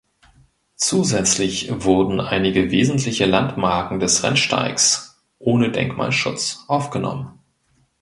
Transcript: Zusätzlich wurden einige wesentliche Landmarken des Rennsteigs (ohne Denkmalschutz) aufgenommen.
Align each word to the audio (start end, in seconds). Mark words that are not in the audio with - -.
Zusätzlich 0.77 1.69
wurden 1.71 2.19
einige 2.21 2.71
wesentliche 2.71 3.27
Landmarken 3.27 3.99
des 3.99 4.23
Rennsteigs 4.23 5.23
(ohne 5.37 5.69
Denkmalschutz) 5.71 6.65
aufgenommen. 6.67 7.37